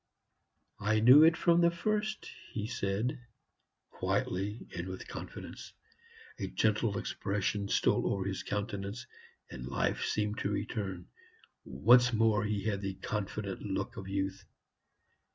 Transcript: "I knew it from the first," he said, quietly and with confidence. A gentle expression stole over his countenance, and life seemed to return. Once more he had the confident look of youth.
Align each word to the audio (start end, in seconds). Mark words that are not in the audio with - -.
"I 0.79 0.99
knew 0.99 1.21
it 1.23 1.37
from 1.37 1.61
the 1.61 1.69
first," 1.69 2.27
he 2.53 2.65
said, 2.65 3.19
quietly 3.91 4.67
and 4.75 4.87
with 4.87 5.07
confidence. 5.07 5.73
A 6.39 6.47
gentle 6.47 6.97
expression 6.97 7.67
stole 7.67 8.11
over 8.11 8.25
his 8.25 8.41
countenance, 8.41 9.05
and 9.51 9.67
life 9.67 10.03
seemed 10.03 10.39
to 10.39 10.49
return. 10.49 11.05
Once 11.65 12.13
more 12.13 12.45
he 12.45 12.63
had 12.63 12.81
the 12.81 12.95
confident 12.95 13.61
look 13.61 13.95
of 13.95 14.07
youth. 14.07 14.43